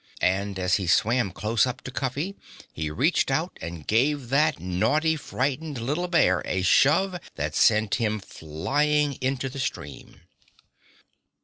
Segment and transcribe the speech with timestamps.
[0.23, 2.35] And as he swam close up to Cuffy
[2.73, 8.19] he reached out and gave that naughty, frightened little bear a shove that sent him
[8.19, 10.21] flying into the stream.